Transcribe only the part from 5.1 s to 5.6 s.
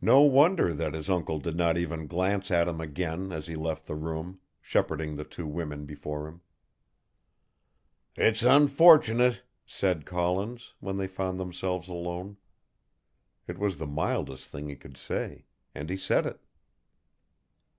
the two